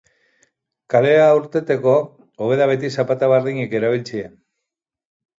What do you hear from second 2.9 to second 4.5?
zapata berdinak erabiltzea.